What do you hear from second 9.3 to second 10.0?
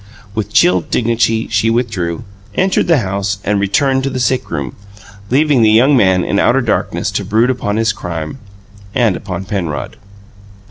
Penrod.